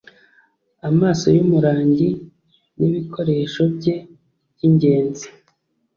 [0.89, 2.09] Amaso yumurangi
[2.77, 3.95] nibikoresho bye
[4.53, 5.27] byingenzi.